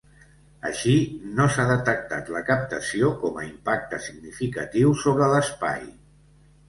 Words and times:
Així, 0.67 0.93
no 1.39 1.45
s'ha 1.57 1.65
detectat 1.71 2.31
la 2.37 2.41
captació 2.49 3.11
com 3.25 3.37
a 3.43 3.47
impacte 3.51 4.01
significatiu 4.07 4.99
sobre 5.03 5.29
l'espai. 5.35 5.85